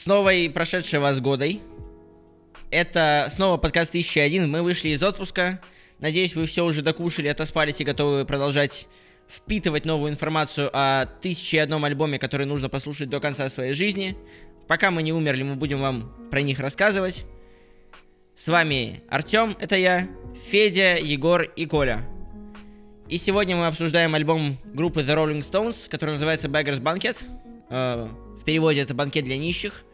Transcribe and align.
С 0.00 0.06
новой 0.06 0.48
прошедшей 0.48 0.98
вас 0.98 1.20
годой. 1.20 1.60
Это 2.70 3.28
снова 3.30 3.58
подкаст 3.58 3.90
1001. 3.90 4.50
Мы 4.50 4.62
вышли 4.62 4.88
из 4.88 5.02
отпуска. 5.02 5.60
Надеюсь, 5.98 6.34
вы 6.34 6.46
все 6.46 6.64
уже 6.64 6.80
докушали, 6.80 7.28
отоспались 7.28 7.82
и 7.82 7.84
готовы 7.84 8.24
продолжать 8.24 8.88
впитывать 9.28 9.84
новую 9.84 10.10
информацию 10.10 10.70
о 10.72 11.02
1001 11.02 11.84
альбоме, 11.84 12.18
который 12.18 12.46
нужно 12.46 12.70
послушать 12.70 13.10
до 13.10 13.20
конца 13.20 13.46
своей 13.50 13.74
жизни. 13.74 14.16
Пока 14.68 14.90
мы 14.90 15.02
не 15.02 15.12
умерли, 15.12 15.42
мы 15.42 15.56
будем 15.56 15.82
вам 15.82 16.30
про 16.30 16.40
них 16.40 16.60
рассказывать. 16.60 17.26
С 18.34 18.48
вами 18.48 19.02
Артем, 19.10 19.54
это 19.60 19.76
я, 19.76 20.08
Федя, 20.48 20.96
Егор 20.96 21.42
и 21.42 21.66
Коля. 21.66 22.08
И 23.06 23.18
сегодня 23.18 23.54
мы 23.54 23.66
обсуждаем 23.66 24.14
альбом 24.14 24.56
группы 24.64 25.00
The 25.00 25.14
Rolling 25.14 25.40
Stones, 25.40 25.90
который 25.90 26.12
называется 26.12 26.48
Beggar's 26.48 26.80
Banquet. 26.80 27.22
Э, 27.68 28.08
в 28.40 28.44
переводе 28.44 28.80
это 28.80 28.94
«Банкет 28.94 29.26
для 29.26 29.36
нищих». 29.36 29.84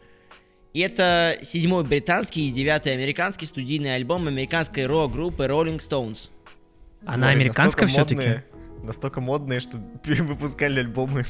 И 0.73 0.79
это 0.79 1.37
седьмой 1.41 1.83
британский 1.83 2.49
и 2.49 2.51
девятый 2.51 2.93
американский 2.93 3.45
студийный 3.45 3.95
альбом 3.95 4.27
американской 4.27 4.85
рок-группы 4.85 5.45
Rolling 5.45 5.79
Stones. 5.79 6.29
Она 7.05 7.29
американская 7.29 7.87
все-таки? 7.87 8.43
настолько 8.83 9.21
модные, 9.21 9.59
что 9.59 9.77
выпускали 10.03 10.79
альбомы 10.79 11.25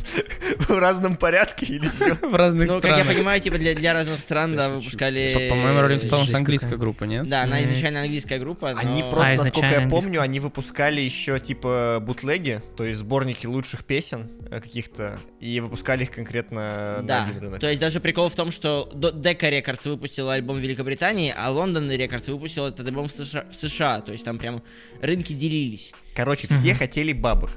в 0.59 0.79
разном 0.79 1.15
порядке 1.15 1.65
или 1.65 1.87
что? 1.87 2.15
В 2.27 2.35
разных 2.35 2.67
ну, 2.67 2.77
странах. 2.79 2.99
как 2.99 3.07
я 3.07 3.13
понимаю, 3.13 3.41
типа 3.41 3.57
для, 3.57 3.73
для 3.73 3.93
разных 3.93 4.19
стран, 4.19 4.55
да, 4.55 4.69
выпускали... 4.69 5.47
По-моему, 5.49 5.79
Rolling 5.79 6.01
Stones 6.01 6.35
английская 6.35 6.77
группа, 6.77 7.05
нет? 7.05 7.27
Да, 7.27 7.43
она 7.43 7.63
изначально 7.63 8.01
английская 8.01 8.39
группа. 8.39 8.69
Они 8.71 9.01
просто, 9.03 9.31
а, 9.31 9.35
насколько 9.35 9.67
я 9.67 9.87
помню, 9.87 10.21
они 10.21 10.39
выпускали 10.39 11.01
еще 11.01 11.39
типа 11.39 11.99
бутлеги, 12.01 12.61
то 12.75 12.83
есть 12.83 12.99
сборники 12.99 13.45
лучших 13.45 13.85
песен 13.85 14.29
э, 14.49 14.59
каких-то, 14.59 15.19
и 15.39 15.59
выпускали 15.59 16.03
их 16.03 16.11
конкретно 16.11 17.01
на 17.01 17.23
один 17.23 17.39
рынок. 17.39 17.59
то 17.59 17.69
есть 17.69 17.81
даже 17.81 17.99
прикол 17.99 18.29
в 18.29 18.35
том, 18.35 18.51
что 18.51 18.89
Decca 18.93 19.49
Records 19.49 19.85
выпустила 19.85 20.33
альбом 20.33 20.57
в 20.57 20.59
Великобритании, 20.59 21.33
а 21.35 21.49
London 21.51 21.91
Records 21.91 22.27
выпустил 22.27 22.65
этот 22.65 22.85
альбом 22.87 23.07
в 23.07 23.11
США, 23.11 23.45
в 23.49 23.55
США, 23.55 24.01
то 24.01 24.11
есть 24.11 24.25
там 24.25 24.37
прям 24.37 24.63
рынки 25.01 25.33
делились. 25.33 25.93
Короче, 26.15 26.47
все 26.47 26.73
хотели 26.73 27.13
бабок. 27.13 27.51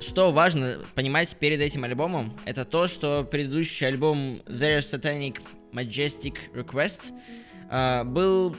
Что 0.00 0.32
важно 0.32 0.78
понимать 0.94 1.36
перед 1.36 1.60
этим 1.60 1.84
альбомом, 1.84 2.32
это 2.46 2.64
то, 2.64 2.88
что 2.88 3.22
предыдущий 3.22 3.86
альбом 3.86 4.40
Their 4.46 4.78
Satanic 4.78 5.40
Majesties 5.72 6.36
Request 6.54 7.12
uh, 7.70 8.04
был 8.04 8.56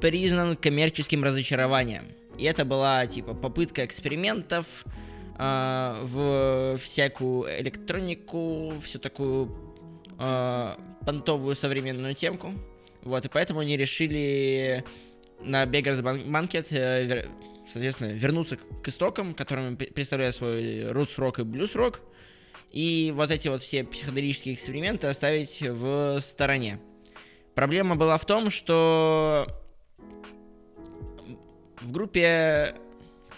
признан 0.00 0.56
коммерческим 0.56 1.24
разочарованием. 1.24 2.04
И 2.38 2.44
это 2.44 2.64
была 2.64 3.04
типа 3.06 3.34
попытка 3.34 3.84
экспериментов 3.84 4.84
uh, 5.36 6.04
в 6.04 6.78
всякую 6.78 7.60
электронику, 7.60 8.74
всю 8.80 9.00
такую 9.00 9.50
uh, 10.18 10.80
понтовую 11.04 11.56
современную 11.56 12.14
темку. 12.14 12.52
Вот, 13.02 13.26
и 13.26 13.28
поэтому 13.28 13.60
они 13.60 13.76
решили 13.76 14.84
на 15.40 15.64
Beggars 15.64 16.02
Banquet 16.02 16.66
э, 16.70 17.26
соответственно, 17.70 18.08
вернуться 18.08 18.56
к 18.56 18.88
истокам, 18.88 19.34
которыми 19.34 19.74
представляют 19.74 20.34
свой 20.34 20.90
рутс-рок 20.90 21.38
и 21.38 21.42
блюз-рок, 21.42 22.00
и 22.70 23.12
вот 23.14 23.30
эти 23.30 23.48
вот 23.48 23.62
все 23.62 23.84
психоделические 23.84 24.54
эксперименты 24.54 25.06
оставить 25.06 25.60
в 25.62 26.20
стороне. 26.20 26.80
Проблема 27.54 27.94
была 27.94 28.18
в 28.18 28.24
том, 28.24 28.50
что 28.50 29.46
в 31.80 31.92
группе, 31.92 32.74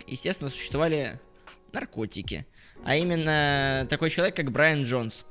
естественно, 0.06 0.48
существовали 0.48 1.20
наркотики. 1.72 2.46
А 2.84 2.96
именно 2.96 3.86
такой 3.90 4.10
человек, 4.10 4.36
как 4.36 4.50
Брайан 4.50 4.84
Джонс. 4.84 5.26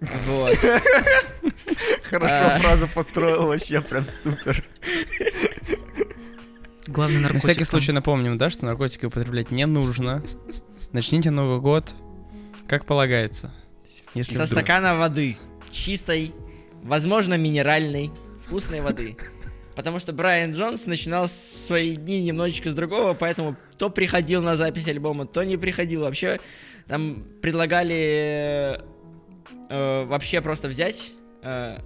Вот. 0.00 0.56
Хорошо 2.02 2.34
а. 2.34 2.58
фразу 2.58 2.88
построил, 2.88 3.48
вообще 3.48 3.80
прям 3.80 4.04
супер. 4.04 4.64
Главный 6.92 7.20
наркотик. 7.20 7.34
На 7.34 7.40
всякий 7.52 7.64
случай 7.64 7.92
напомним, 7.92 8.36
да, 8.36 8.50
что 8.50 8.66
наркотики 8.66 9.06
употреблять 9.06 9.50
не 9.50 9.64
нужно. 9.66 10.22
Начните 10.92 11.30
Новый 11.30 11.60
год 11.60 11.94
как 12.66 12.84
полагается. 12.84 13.52
Если 14.14 14.36
Со 14.36 14.44
вдруг. 14.44 14.60
стакана 14.60 14.96
воды. 14.96 15.36
Чистой, 15.70 16.32
возможно, 16.82 17.34
минеральной, 17.34 18.10
вкусной 18.44 18.80
воды. 18.80 19.16
Потому 19.76 19.98
что 20.00 20.12
Брайан 20.12 20.52
Джонс 20.52 20.86
начинал 20.86 21.28
свои 21.28 21.96
дни 21.96 22.22
немножечко 22.22 22.70
с 22.70 22.74
другого, 22.74 23.14
поэтому 23.14 23.56
то 23.78 23.88
приходил 23.88 24.42
на 24.42 24.56
запись 24.56 24.88
альбома, 24.88 25.26
то 25.26 25.42
не 25.44 25.56
приходил. 25.56 26.02
Вообще, 26.02 26.40
там 26.86 27.24
предлагали 27.40 28.80
э, 29.70 30.04
вообще 30.04 30.40
просто 30.40 30.68
взять 30.68 31.12
э, 31.42 31.78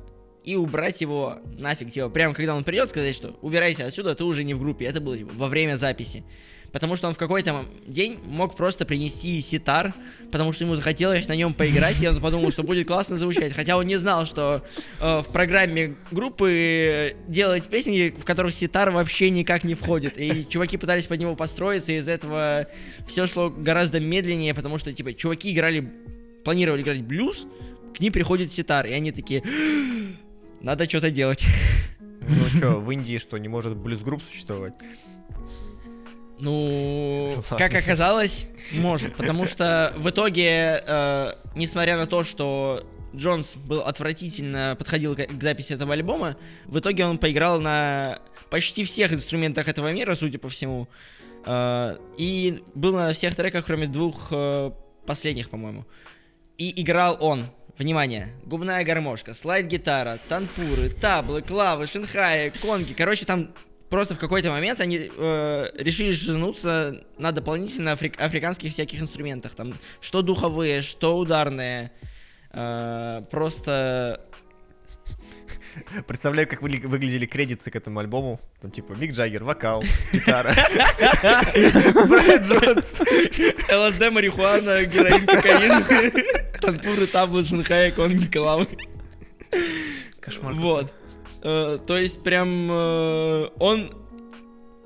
и 0.44 0.56
убрать 0.56 1.00
его 1.00 1.38
нафиг, 1.59 1.91
типа, 1.91 2.10
прямо 2.10 2.34
когда 2.34 2.55
он 2.55 2.65
придет, 2.65 2.91
сказать, 2.91 3.15
что 3.15 3.37
убирайся 3.41 3.87
отсюда, 3.87 4.15
ты 4.15 4.25
уже 4.25 4.44
не 4.44 4.55
в 4.55 4.60
группе. 4.60 4.84
Это 4.84 5.00
было 5.00 5.16
типа, 5.16 5.32
во 5.34 5.49
время 5.49 5.77
записи. 5.77 6.22
Потому 6.71 6.97
что 6.97 7.06
он 7.06 7.15
в 7.15 7.19
какой-то 7.19 7.66
день 7.87 8.19
мог 8.25 8.56
просто 8.56 8.84
принести 8.84 9.41
ситар, 9.41 9.94
потому 10.32 10.53
что 10.53 10.65
ему 10.65 10.75
захотелось 10.75 11.28
на 11.28 11.37
нем 11.37 11.55
поиграть, 11.55 12.03
и 12.03 12.09
он 12.09 12.21
подумал, 12.21 12.50
что 12.50 12.65
будет 12.65 12.88
классно 12.88 13.16
звучать. 13.16 13.53
Хотя 13.53 13.77
он 13.77 13.87
не 13.87 13.97
знал, 13.97 14.27
что 14.27 14.65
э, 15.00 15.21
в 15.21 15.28
программе 15.32 15.94
группы 16.10 17.15
делать 17.28 17.69
песни, 17.69 18.12
в 18.19 18.25
которых 18.25 18.55
ситар 18.55 18.91
вообще 18.91 19.31
никак 19.31 19.62
не 19.62 19.76
входит. 19.76 20.19
И 20.19 20.49
чуваки 20.49 20.76
пытались 20.76 21.06
под 21.06 21.21
него 21.21 21.37
построиться, 21.37 21.93
и 21.93 21.99
из 21.99 22.09
этого 22.09 22.66
все 23.06 23.28
шло 23.28 23.50
гораздо 23.50 24.00
медленнее, 24.00 24.53
потому 24.53 24.78
что, 24.78 24.93
типа, 24.93 25.15
чуваки 25.15 25.53
играли, 25.53 25.88
планировали 26.44 26.82
играть 26.82 27.03
блюз, 27.03 27.47
к 27.97 28.00
ним 28.00 28.12
приходит 28.12 28.50
ситар, 28.50 28.84
и 28.87 28.91
они 28.91 29.12
такие 29.12 29.44
надо 30.65 30.89
что-то 30.89 31.11
делать. 31.11 31.45
Ну 32.21 32.45
что, 32.57 32.81
в 32.81 32.91
Индии 32.91 33.19
что, 33.19 33.37
не 33.39 33.49
может 33.49 33.77
блюз-групп 33.77 34.23
существовать? 34.23 34.75
Ну, 36.41 37.33
как 37.51 37.75
оказалось, 37.75 38.49
может, 38.73 39.15
потому 39.15 39.47
что 39.47 39.93
в 39.97 40.11
итоге, 40.11 40.83
э, 40.85 41.33
несмотря 41.55 41.97
на 41.97 42.07
то, 42.07 42.25
что 42.25 42.85
Джонс 43.15 43.55
был 43.55 43.83
отвратительно 43.83 44.75
подходил 44.77 45.15
к, 45.15 45.27
к 45.27 45.43
записи 45.43 45.75
этого 45.75 45.93
альбома, 45.93 46.37
в 46.65 46.81
итоге 46.81 47.07
он 47.07 47.19
поиграл 47.19 47.61
на 47.61 48.19
почти 48.51 48.83
всех 48.85 49.13
инструментах 49.13 49.69
этого 49.69 49.93
мира, 49.93 50.15
судя 50.17 50.39
по 50.41 50.49
всему, 50.49 50.89
э, 51.47 51.97
и 52.17 52.63
был 52.75 52.95
на 52.95 53.13
всех 53.13 53.37
треках, 53.37 53.65
кроме 53.67 53.87
двух 53.87 54.29
э, 54.33 54.73
последних, 55.07 55.51
по-моему. 55.51 55.87
И 56.59 56.83
играл 56.83 57.17
он 57.21 57.47
Внимание, 57.77 58.29
губная 58.45 58.85
гармошка, 58.85 59.35
слайд-гитара, 59.35 60.19
танпуры, 60.29 60.91
таблы, 60.91 61.43
клавы, 61.43 61.89
шинхаи, 61.89 62.51
конги. 62.51 62.93
Короче, 62.93 63.25
там 63.25 63.53
просто 63.91 64.15
в 64.15 64.21
какой-то 64.21 64.51
момент 64.51 64.81
они 64.81 65.11
э, 65.11 65.67
решили 65.79 66.12
женуться 66.12 67.05
на 67.19 67.33
дополнительно 67.33 67.91
африк- 67.91 68.21
африканских 68.21 68.73
всяких 68.73 69.03
инструментах. 69.03 69.57
Там 69.57 69.77
что 70.01 70.23
духовые, 70.23 70.83
что 70.83 71.19
ударные. 71.19 71.91
Э, 72.53 73.23
просто 73.29 74.21
Представляю, 76.07 76.49
как 76.49 76.62
вы, 76.62 76.81
выглядели 76.85 77.27
кредиты 77.27 77.71
к 77.71 77.77
этому 77.77 78.01
альбому. 78.01 78.41
Там 78.61 78.71
типа 78.71 78.93
Мик 78.93 79.12
Джаггер, 79.12 79.45
вокал, 79.45 79.83
гитара. 80.12 80.55
Брайан 81.55 82.43
Джонс. 82.43 83.01
ЛСД, 83.71 84.11
марихуана, 84.11 84.85
героин, 84.85 85.27
кокаин. 85.27 86.55
Танпуры, 86.61 87.07
таблы, 87.07 87.45
шанхай, 87.45 87.93
конги, 87.93 88.27
клавы. 88.27 88.67
Кошмар. 90.21 90.55
Вот. 90.55 90.93
Э, 91.43 91.79
то 91.87 91.99
есть 91.99 92.23
прям 92.23 92.69
э, 92.71 93.49
он 93.59 93.91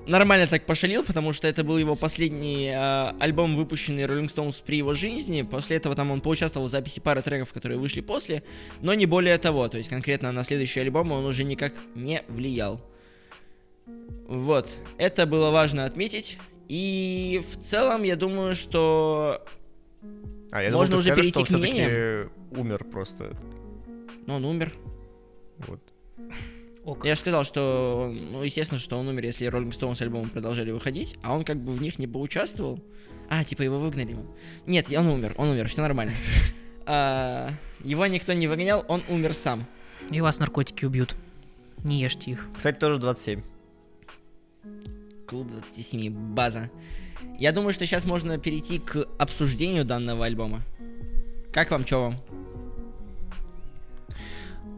нормально 0.08 0.46
так 0.46 0.66
пошалил, 0.66 1.04
потому 1.04 1.32
что 1.32 1.46
это 1.46 1.62
был 1.62 1.78
его 1.78 1.94
последний 1.94 2.70
э, 2.75 3.12
альбом, 3.20 3.55
выпущенный 3.55 4.05
Rolling 4.05 4.32
Stones 4.34 4.62
при 4.64 4.78
его 4.78 4.94
жизни. 4.94 5.43
После 5.43 5.76
этого 5.76 5.94
там 5.94 6.10
он 6.10 6.20
поучаствовал 6.20 6.66
в 6.66 6.70
записи 6.70 7.00
пары 7.00 7.22
треков, 7.22 7.52
которые 7.52 7.78
вышли 7.78 8.00
после, 8.00 8.43
но 8.81 8.94
не 8.94 9.06
более 9.06 9.38
того. 9.38 9.69
То 9.69 9.78
есть 9.78 9.88
конкретно 9.88 10.32
на 10.32 10.44
следующий 10.44 10.81
альбом 10.81 11.12
он 11.12 11.25
уже 11.25 11.44
никак 11.44 11.75
не 11.94 12.22
влиял. 12.28 12.81
Вот, 14.26 14.76
это 14.99 15.26
было 15.26 15.50
важно 15.50 15.84
отметить. 15.84 16.38
И 16.69 17.40
в 17.43 17.62
целом 17.62 18.02
я 18.02 18.16
думаю, 18.16 18.54
что 18.54 19.43
а, 20.50 20.62
я 20.62 20.70
можно 20.70 20.96
думал, 20.96 21.00
уже 21.00 21.12
скажешь, 21.12 21.32
перейти 21.32 21.44
к 21.44 21.56
мнениям. 21.56 22.31
умер 22.50 22.84
просто. 22.84 23.34
Ну, 24.26 24.34
он 24.34 24.44
умер. 24.44 24.75
Вот. 25.58 25.81
Ок. 26.88 27.05
Я 27.05 27.17
же 27.17 27.20
сказал, 27.20 27.44
что, 27.44 28.11
ну, 28.32 28.43
естественно, 28.43 28.81
что 28.81 28.99
он 28.99 29.06
умер, 29.08 29.23
если 29.23 29.46
Rolling 29.46 29.79
Stones 29.79 30.00
альбомы 30.00 30.31
продолжали 30.31 30.70
выходить, 30.70 31.19
а 31.23 31.35
он 31.35 31.44
как 31.44 31.58
бы 31.58 31.70
в 31.73 31.82
них 31.82 31.99
не 31.99 32.06
поучаствовал. 32.06 32.82
А, 33.29 33.44
типа 33.44 33.61
его 33.61 33.79
выгнали. 33.79 34.17
Нет, 34.64 34.90
он 34.96 35.06
умер, 35.06 35.35
он 35.37 35.50
умер, 35.50 35.69
все 35.69 35.82
нормально. 35.82 36.14
А, 36.90 37.50
его 37.85 38.06
никто 38.06 38.32
не 38.32 38.49
выгонял, 38.49 38.82
он 38.88 39.02
умер 39.11 39.35
сам. 39.35 39.67
И 40.11 40.23
вас 40.23 40.38
наркотики 40.38 40.87
убьют. 40.87 41.14
Не 41.85 42.00
ешьте 42.00 42.31
их. 42.31 42.49
Кстати, 42.56 42.79
тоже 42.79 42.99
27. 42.99 43.43
Клуб 45.26 45.50
27, 45.50 46.11
база. 46.11 46.70
Я 47.38 47.52
думаю, 47.52 47.75
что 47.75 47.85
сейчас 47.85 48.06
можно 48.06 48.38
перейти 48.38 48.79
к 48.79 49.06
обсуждению 49.19 49.85
данного 49.85 50.25
альбома. 50.25 50.62
Как 51.52 51.70
вам, 51.70 51.87
что 51.87 51.99
вам? 51.99 52.17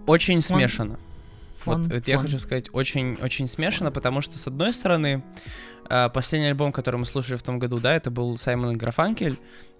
Очень 0.09 0.43
смешано. 0.43 0.99
Фон, 1.61 1.83
вот, 1.83 1.93
вот 1.93 2.09
я 2.09 2.19
хочу 2.19 2.39
сказать, 2.39 2.69
очень, 2.73 3.15
очень 3.17 3.47
смешано, 3.47 3.91
потому 3.91 4.21
что, 4.21 4.39
с 4.39 4.47
одной 4.47 4.73
стороны, 4.73 5.23
э, 5.89 6.09
последний 6.09 6.49
альбом, 6.49 6.73
который 6.73 6.97
мы 6.97 7.07
слушали 7.07 7.37
в 7.37 7.43
том 7.43 7.59
году, 7.59 7.81
да, 7.81 7.95
это 7.95 8.11
был 8.11 8.37
Саймон 8.37 8.73
и 8.73 8.77
Гарфанкель, 8.77 9.39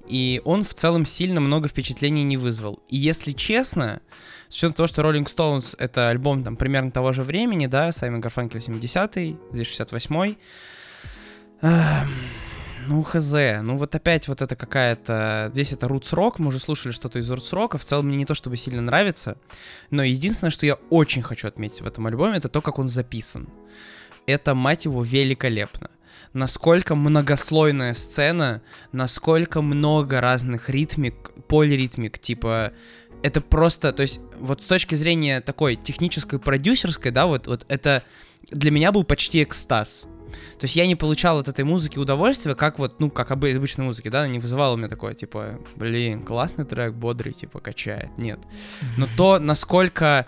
и 0.09 0.41
он 0.45 0.65
в 0.65 0.75
целом 0.75 1.07
сильно 1.07 1.41
много 1.41 1.69
впечатлений 1.69 2.25
не 2.25 2.37
вызвал. 2.37 2.81
И 2.89 2.97
если 2.97 3.33
честно, 3.33 4.01
с 4.49 4.57
учетом 4.57 4.75
того, 4.75 4.87
что 4.87 5.03
Rolling 5.03 5.27
Stones— 5.27 5.77
это 5.79 6.09
альбом 6.09 6.43
там 6.43 6.57
примерно 6.57 6.91
того 6.91 7.13
же 7.13 7.23
времени, 7.23 7.67
да, 7.67 7.93
Саймон 7.93 8.21
Гарфанкель 8.21 8.61
70-й, 8.61 9.37
здесь 9.53 9.69
68-й, 9.69 10.39
эм, 11.63 12.09
ну, 12.87 13.03
хз, 13.03 13.33
ну 13.63 13.77
вот 13.77 13.95
опять 13.95 14.29
вот 14.29 14.43
это 14.43 14.57
какая-то... 14.57 15.51
Здесь 15.53 15.73
это 15.73 15.87
Roots 15.87 16.13
Rock, 16.13 16.35
мы 16.39 16.49
уже 16.49 16.59
слушали 16.59 16.93
что-то 16.93 17.19
из 17.19 17.31
Roots 17.31 17.53
Rock, 17.53 17.79
в 17.79 17.85
целом 17.85 18.07
мне 18.07 18.17
не 18.17 18.25
то 18.25 18.35
чтобы 18.35 18.57
сильно 18.57 18.83
нравится, 18.83 19.37
но 19.91 20.03
единственное, 20.03 20.51
что 20.51 20.67
я 20.67 20.75
очень 20.91 21.23
хочу 21.23 21.49
отметить 21.49 21.81
в 21.81 21.87
этом 21.87 22.07
альбоме, 22.07 22.39
это 22.39 22.49
то, 22.49 22.61
как 22.63 22.79
он 22.79 22.89
записан. 22.89 23.49
Это, 24.27 24.55
мать 24.55 24.85
его, 24.85 25.03
великолепно. 25.03 25.91
Насколько 26.33 26.95
многослойная 26.95 27.95
сцена, 27.95 28.63
насколько 28.93 29.63
много 29.63 30.21
разных 30.21 30.69
ритмик, 30.69 31.33
полиритмик, 31.49 32.19
типа... 32.19 32.73
Это 33.23 33.43
просто, 33.43 33.93
то 33.93 34.01
есть, 34.01 34.19
вот 34.39 34.63
с 34.63 34.65
точки 34.65 34.95
зрения 34.95 35.43
такой 35.43 35.77
технической, 35.77 36.39
продюсерской, 36.39 37.11
да, 37.11 37.27
вот, 37.27 37.49
вот 37.49 37.67
это 37.69 38.03
для 38.51 38.71
меня 38.71 38.93
был 38.93 39.05
почти 39.05 39.43
экстаз. 39.43 40.07
То 40.59 40.65
есть 40.65 40.77
я 40.77 40.87
не 40.87 40.97
получал 40.97 41.39
от 41.39 41.49
этой 41.49 41.65
музыки 41.65 41.99
удовольствия, 41.99 42.55
как 42.55 42.79
вот, 42.79 43.01
ну, 43.01 43.11
как 43.11 43.31
об 43.31 43.45
обычной 43.45 43.85
музыке, 43.85 44.11
да, 44.11 44.21
она 44.21 44.29
не 44.29 44.39
вызывала 44.39 44.75
у 44.75 44.77
меня 44.77 44.89
такое, 44.89 45.15
типа, 45.15 45.61
блин, 45.77 46.23
классный 46.23 46.65
трек, 46.65 46.95
бодрый, 46.95 47.33
типа, 47.33 47.61
качает. 47.61 48.11
Нет. 48.19 48.41
Но 48.97 49.07
то, 49.17 49.39
насколько 49.39 50.27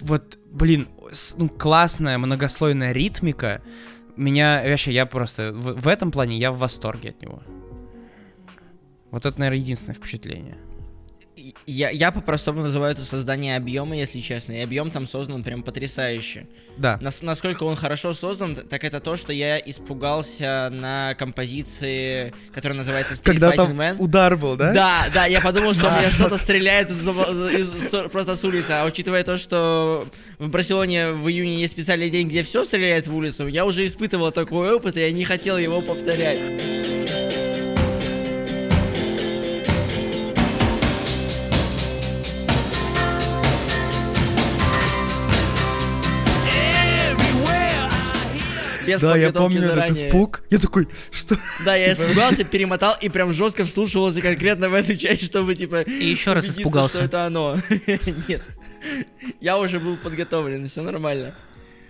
вот, 0.00 0.38
блин, 0.50 0.88
ну, 1.36 1.48
классная 1.48 2.18
многослойная 2.18 2.92
ритмика, 2.92 3.62
меня, 4.16 4.62
вообще, 4.66 4.92
я 4.92 5.06
просто, 5.06 5.52
в, 5.52 5.80
в 5.80 5.88
этом 5.88 6.10
плане 6.10 6.38
я 6.38 6.50
в 6.50 6.58
восторге 6.58 7.10
от 7.10 7.22
него. 7.22 7.42
Вот 9.10 9.24
это, 9.24 9.38
наверное, 9.38 9.60
единственное 9.60 9.94
впечатление. 9.94 10.58
Я, 11.66 11.90
я 11.90 12.10
по-простому 12.10 12.62
называю 12.62 12.92
это 12.92 13.04
создание 13.04 13.56
объема, 13.56 13.96
если 13.96 14.20
честно. 14.20 14.52
И 14.52 14.60
объем 14.60 14.90
там 14.90 15.06
создан 15.06 15.44
прям 15.44 15.62
потрясающе. 15.62 16.46
Да. 16.76 16.98
Нас- 17.00 17.22
насколько 17.22 17.62
он 17.64 17.76
хорошо 17.76 18.12
создан, 18.14 18.54
так 18.56 18.84
это 18.84 19.00
то, 19.00 19.16
что 19.16 19.32
я 19.32 19.58
испугался 19.58 20.68
на 20.72 21.14
композиции, 21.18 22.32
которая 22.52 22.78
называется 22.78 23.14
Street 23.14 23.38
Fighting 23.38 23.74
Man. 23.76 23.96
удар 23.98 24.36
был, 24.36 24.56
Да, 24.56 25.04
да, 25.14 25.26
я 25.26 25.40
подумал, 25.40 25.74
что 25.74 25.86
у 25.88 25.90
меня 25.90 26.10
что-то 26.10 26.38
стреляет 26.38 26.88
просто 28.10 28.36
с 28.36 28.44
улицы. 28.44 28.70
А 28.72 28.84
учитывая 28.84 29.22
то, 29.24 29.38
что 29.38 30.08
в 30.38 30.48
Барселоне 30.48 31.10
в 31.12 31.28
июне 31.28 31.60
есть 31.60 31.72
специальный 31.72 32.10
день, 32.10 32.28
где 32.28 32.42
все 32.42 32.64
стреляет 32.64 33.06
в 33.06 33.14
улицу, 33.14 33.46
я 33.46 33.64
уже 33.64 33.86
испытывал 33.86 34.32
такой 34.32 34.74
опыт, 34.74 34.96
и 34.96 35.00
я 35.00 35.12
не 35.12 35.24
хотел 35.24 35.58
его 35.58 35.80
повторять. 35.80 36.40
Без 48.88 49.00
Да, 49.00 49.16
я 49.16 49.32
помню 49.32 49.58
этот 49.62 49.74
заранее. 49.74 50.08
испуг. 50.08 50.42
Я 50.50 50.58
такой, 50.58 50.88
что? 51.10 51.36
Да, 51.64 51.76
я 51.76 51.94
Типа- 51.94 52.06
испугался, 52.06 52.44
перемотал 52.44 52.96
и 53.00 53.08
прям 53.08 53.32
жестко 53.32 53.64
вслушивался 53.64 54.20
конкретно 54.22 54.68
в 54.68 54.74
эту 54.74 54.96
часть, 54.96 55.24
чтобы 55.24 55.54
типа 55.54 55.82
И 55.82 56.04
еще 56.06 56.32
раз 56.32 56.46
испугался. 56.46 56.96
что 56.96 57.04
это 57.04 57.24
оно. 57.26 57.56
Нет. 58.28 58.42
Я 59.40 59.58
уже 59.58 59.78
был 59.80 59.96
подготовлен, 59.96 60.68
все 60.68 60.82
нормально. 60.82 61.34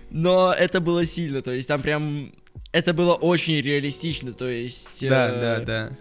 Но 0.09 0.51
это 0.53 0.79
было 0.81 1.05
сильно, 1.05 1.41
то 1.41 1.51
есть 1.51 1.67
там 1.67 1.81
прям... 1.81 2.31
Это 2.71 2.93
было 2.93 3.13
очень 3.15 3.61
реалистично, 3.61 4.33
то 4.33 4.47
есть... 4.47 5.07
Да, 5.07 5.29
э, 5.29 5.39
да, 5.39 5.59
да. 5.65 5.97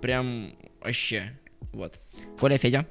Прям 0.00 0.52
вообще. 0.82 1.32
Вот. 1.72 1.98
Коля, 2.38 2.58
Федя. 2.58 2.86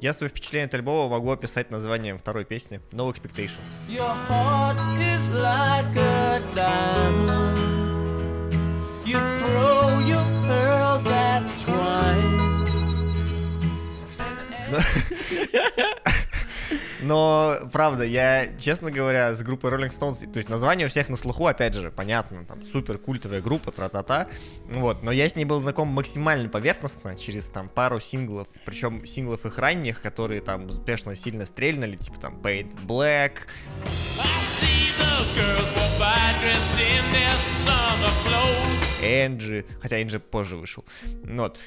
Я 0.00 0.12
свое 0.12 0.28
впечатление 0.30 0.66
от 0.66 0.74
альбома 0.74 1.08
могу 1.08 1.30
описать 1.30 1.70
названием 1.70 2.18
второй 2.18 2.44
песни 2.44 2.80
No 2.92 3.12
Expectations. 3.12 3.78
Your 3.88 4.14
heart 4.28 4.76
is 5.00 5.13
like 5.34 5.96
a 5.96 6.40
diamond. 6.54 7.58
You 9.04 9.18
throw 9.40 9.98
your 9.98 10.24
pearls 10.46 11.06
at 11.06 11.50
swine. 11.50 12.44
Но, 17.02 17.58
правда, 17.70 18.02
я, 18.04 18.46
честно 18.58 18.90
говоря, 18.90 19.34
с 19.34 19.42
группой 19.42 19.70
Rolling 19.70 19.90
Stones, 19.90 20.26
то 20.26 20.38
есть 20.38 20.48
название 20.48 20.86
у 20.86 20.90
всех 20.90 21.10
на 21.10 21.16
слуху, 21.16 21.46
опять 21.46 21.74
же, 21.74 21.90
понятно, 21.90 22.46
там, 22.46 22.64
супер 22.64 22.96
культовая 22.96 23.42
группа, 23.42 23.70
тра-та-та, 23.70 24.26
вот, 24.70 25.02
но 25.02 25.12
я 25.12 25.28
с 25.28 25.36
ней 25.36 25.44
был 25.44 25.60
знаком 25.60 25.88
максимально 25.88 26.48
поверхностно, 26.48 27.14
через, 27.14 27.48
там, 27.48 27.68
пару 27.68 28.00
синглов, 28.00 28.48
причем 28.64 29.04
синглов 29.04 29.44
их 29.44 29.58
ранних, 29.58 30.00
которые, 30.00 30.40
там, 30.40 30.68
успешно 30.68 31.14
сильно 31.14 31.44
стрельнули, 31.44 31.96
типа, 31.96 32.18
там, 32.18 32.40
Painted 32.40 32.86
Black, 32.86 33.32
I 34.18 34.26
see 34.58 34.93
Энджи, 39.24 39.64
хотя 39.80 40.02
Энджи 40.02 40.18
позже 40.18 40.56
вышел. 40.56 40.84
Ну 41.24 41.42
Вот. 41.42 41.58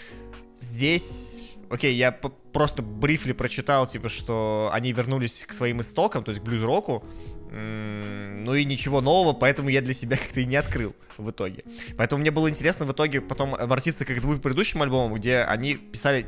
Здесь, 0.58 1.52
окей, 1.70 1.96
я 1.96 2.12
просто 2.12 2.82
брифли 2.82 3.34
прочитал, 3.34 3.86
типа, 3.86 4.10
что 4.10 4.70
они 4.74 4.92
вернулись 4.92 5.46
к 5.48 5.54
своим 5.54 5.82
истокам, 5.82 6.24
то 6.24 6.32
есть 6.32 6.42
к 6.42 6.46
блюз-року. 6.46 7.04
Ну 7.52 8.56
и 8.56 8.66
ничего 8.66 9.02
нового, 9.02 9.34
поэтому 9.34 9.70
я 9.70 9.82
для 9.82 9.94
себя 9.94 10.18
как-то 10.24 10.42
и 10.42 10.46
не 10.46 10.56
открыл 10.56 10.96
в 11.18 11.30
итоге. 11.30 11.64
Поэтому 11.96 12.22
мне 12.22 12.32
было 12.32 12.50
интересно 12.50 12.86
в 12.86 12.92
итоге 12.92 13.22
потом 13.22 13.54
обратиться 13.56 14.06
к 14.06 14.10
их 14.10 14.22
двум 14.22 14.40
предыдущим 14.40 14.82
альбомам, 14.82 15.14
где 15.14 15.40
они 15.40 15.76
писали, 15.76 16.26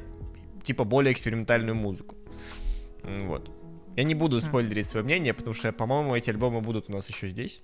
типа, 0.63 0.83
более 0.83 1.11
экспериментальную 1.11 1.75
музыку. 1.75 2.15
Вот. 3.03 3.58
Я 3.99 4.05
не 4.05 4.15
буду 4.15 4.39
спойлерить 4.39 4.87
свое 4.87 5.03
мнение, 5.03 5.33
потому 5.33 5.53
что, 5.53 5.73
по-моему, 5.73 6.15
эти 6.15 6.29
альбомы 6.29 6.61
будут 6.61 6.85
у 6.87 6.93
нас 6.93 7.09
еще 7.09 7.27
здесь. 7.27 7.59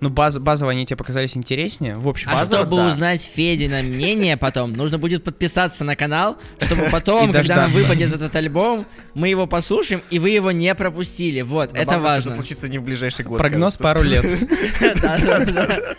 Ну, 0.00 0.10
баз, 0.10 0.40
базово 0.40 0.72
они 0.72 0.84
тебе 0.84 0.96
показались 0.96 1.36
интереснее. 1.36 1.94
В 1.98 2.08
общем, 2.08 2.30
А 2.30 2.32
Базово, 2.32 2.62
чтобы 2.62 2.76
да. 2.78 2.88
узнать 2.88 3.22
Федина 3.22 3.80
мнение 3.84 4.36
потом, 4.36 4.72
нужно 4.72 4.98
будет 4.98 5.22
подписаться 5.22 5.84
на 5.84 5.94
канал, 5.94 6.36
чтобы 6.58 6.88
потом, 6.90 7.30
когда 7.30 7.54
нам 7.58 7.70
выпадет 7.70 8.12
этот 8.12 8.34
альбом, 8.34 8.84
мы 9.14 9.28
его 9.28 9.46
послушаем, 9.46 10.02
и 10.10 10.18
вы 10.18 10.30
его 10.30 10.50
не 10.50 10.74
пропустили. 10.74 11.42
Вот, 11.42 11.70
это 11.70 11.82
Забавно, 11.82 12.02
важно. 12.02 12.28
это 12.30 12.36
случится 12.36 12.68
не 12.68 12.78
в 12.78 12.82
ближайший 12.82 13.24
год. 13.24 13.38
прогноз 13.38 13.76
кажется. 13.76 13.84
пару 13.84 14.02
лет. 14.02 14.26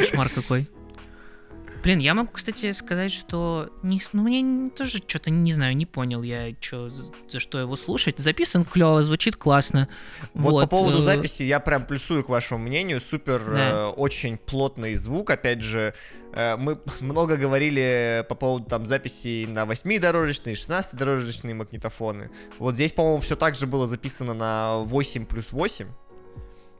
Кошмар 0.00 0.30
какой. 0.30 0.66
Блин, 1.84 1.98
я 1.98 2.14
могу, 2.14 2.30
кстати, 2.32 2.72
сказать, 2.72 3.12
что 3.12 3.68
не, 3.82 4.00
ну, 4.14 4.22
мне 4.22 4.70
тоже 4.70 5.02
что-то, 5.06 5.28
не 5.30 5.52
знаю, 5.52 5.76
не 5.76 5.84
понял 5.84 6.22
я, 6.22 6.54
чё, 6.54 6.88
за, 6.88 7.04
за 7.28 7.40
что 7.40 7.58
его 7.58 7.76
слушать. 7.76 8.18
Записан 8.18 8.64
клево, 8.64 9.02
звучит 9.02 9.36
классно. 9.36 9.86
Вот, 10.32 10.62
по 10.62 10.66
поводу 10.78 11.00
э, 11.00 11.02
записи 11.02 11.42
я 11.42 11.60
прям 11.60 11.84
плюсую 11.84 12.24
к 12.24 12.30
вашему 12.30 12.64
мнению. 12.64 13.02
Супер, 13.02 13.42
Да. 13.46 13.70
э, 13.70 13.86
очень 13.88 14.38
плотный 14.38 14.94
звук. 14.94 15.28
Опять 15.28 15.60
же, 15.62 15.92
э, 16.32 16.56
мы 16.56 16.78
много 17.00 17.36
говорили 17.36 18.24
по 18.30 18.34
поводу 18.34 18.64
там 18.64 18.86
записей 18.86 19.46
на 19.46 19.64
8-дорожечные, 19.64 20.54
16-дорожечные 20.54 21.52
магнитофоны. 21.52 22.30
Вот 22.58 22.76
здесь, 22.76 22.92
по-моему, 22.92 23.18
все 23.18 23.36
так 23.36 23.56
же 23.56 23.66
было 23.66 23.86
записано 23.86 24.32
на 24.32 24.76
8 24.78 25.26
плюс 25.26 25.52
8. 25.52 25.86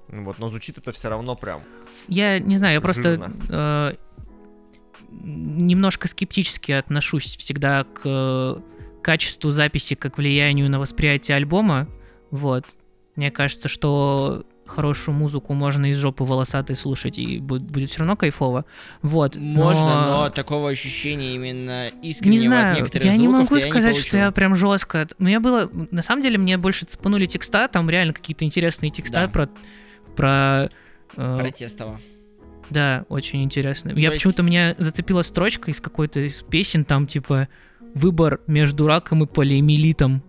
Ну 0.08 0.25
Вот, 0.25 0.38
но 0.38 0.49
звучит 0.49 0.78
это 0.78 0.92
все 0.92 1.08
равно 1.08 1.34
прям. 1.37 1.62
Я 2.08 2.38
не 2.38 2.56
знаю, 2.56 2.75
я 2.75 2.80
просто 2.80 3.02
Жирно. 3.02 3.32
э, 3.50 3.92
немножко 5.23 6.09
скептически 6.09 6.73
отношусь 6.73 7.37
всегда 7.37 7.85
к 7.85 8.00
э, 8.04 8.56
качеству 9.02 9.50
записи 9.50 9.94
как 9.94 10.18
влиянию 10.18 10.71
на 10.71 10.78
восприятие 10.80 11.37
альбома. 11.37 11.88
Вот. 12.30 12.64
Мне 13.16 13.30
кажется, 13.30 13.68
что 13.68 14.44
хорошую 14.66 15.14
музыку 15.14 15.52
можно 15.52 15.90
из 15.90 15.99
жопы 15.99 16.25
волосатой 16.25 16.75
слушать, 16.75 17.18
и 17.18 17.38
бу- 17.38 17.59
будет 17.59 17.90
все 17.90 18.00
равно 18.00 18.16
кайфово. 18.16 18.64
Вот. 19.02 19.37
Можно, 19.37 20.06
но 20.06 20.30
такого 20.30 20.71
ощущения 20.71 21.35
именно 21.35 21.88
искреннего 22.02 22.33
Не 22.33 22.38
от 22.38 22.44
знаю, 22.44 22.76
некоторых 22.76 23.04
я 23.04 23.16
не 23.16 23.28
могу 23.28 23.59
сказать, 23.59 23.97
что 23.97 24.16
я 24.16 24.30
прям 24.33 24.56
жестко. 24.56 25.06
Ну, 25.18 25.28
я 25.28 25.38
было. 25.40 25.68
На 25.90 26.02
самом 26.02 26.23
деле, 26.23 26.38
мне 26.38 26.56
больше 26.56 26.87
цепанули 26.87 27.26
текста, 27.26 27.68
там 27.68 27.90
реально 27.90 28.14
какие-то 28.14 28.44
интересные 28.44 28.90
текста 28.90 29.26
Да. 29.26 29.28
про. 29.28 29.49
про 30.16 30.71
э, 31.16 31.37
Протестово. 31.38 32.00
Да, 32.71 33.04
очень 33.09 33.42
интересно. 33.44 33.90
Я 33.90 33.94
есть- 33.97 34.14
почему-то 34.14 34.42
меня 34.42 34.75
зацепила 34.78 35.23
строчка 35.23 35.71
из 35.71 35.80
какой-то 35.80 36.21
из 36.21 36.42
песен, 36.42 36.85
там 36.85 37.06
типа 37.06 37.49
выбор 37.94 38.40
между 38.47 38.87
раком 38.87 39.23
и 39.25 39.26
полиэмилитом. 39.26 40.23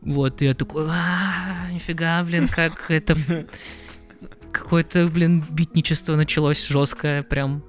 Вот, 0.00 0.40
и 0.42 0.44
я 0.46 0.54
такой, 0.54 0.86
«А, 0.88 1.68
нифига, 1.72 2.22
блин, 2.22 2.48
как 2.48 2.72
это... 2.90 3.16
Какое-то, 4.52 5.06
блин, 5.08 5.44
битничество 5.50 6.16
началось 6.16 6.66
жесткое 6.66 7.22
прям. 7.22 7.62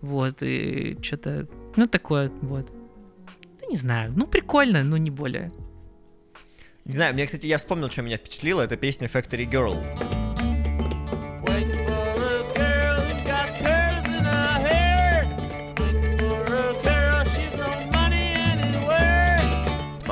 Вот, 0.00 0.42
и 0.42 0.98
что-то... 1.02 1.46
Ну, 1.76 1.86
такое, 1.86 2.30
вот. 2.42 2.72
Да 3.60 3.66
не 3.68 3.76
знаю, 3.76 4.12
ну, 4.16 4.26
прикольно, 4.26 4.82
но 4.82 4.96
не 4.96 5.10
более. 5.10 5.52
Не 6.84 6.92
знаю, 6.94 7.14
мне, 7.14 7.26
кстати, 7.26 7.46
я 7.46 7.58
вспомнил, 7.58 7.90
что 7.90 8.02
меня 8.02 8.16
впечатлило, 8.16 8.62
это 8.62 8.76
песня 8.76 9.06
Factory 9.08 9.48
Girl. 9.48 9.76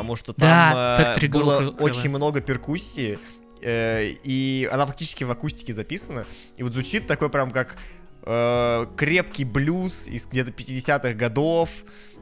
Потому 0.07 0.17
что 0.17 0.33
Да, 0.37 0.73
там 0.73 0.77
э, 0.77 1.19
Factory 1.19 1.29
Girl 1.31 1.31
было 1.31 1.71
очень 1.81 2.11
много 2.11 2.41
перкуссии, 2.41 3.19
э, 3.63 4.11
и 4.23 4.69
она 4.71 4.87
фактически 4.87 5.25
в 5.25 5.31
акустике 5.31 5.73
записана, 5.73 6.27
и 6.57 6.63
вот 6.63 6.73
звучит 6.73 7.07
такой 7.07 7.31
прям 7.31 7.51
как 7.51 7.77
э, 8.23 8.87
крепкий 8.97 9.45
блюз 9.45 10.07
из 10.07 10.27
где-то 10.27 10.51
50-х 10.51 11.15
годов, 11.15 11.71